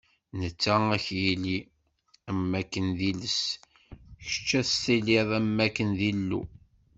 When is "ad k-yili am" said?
0.95-2.39